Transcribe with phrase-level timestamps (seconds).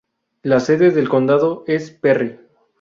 [0.41, 2.39] La sede del condado es Perry.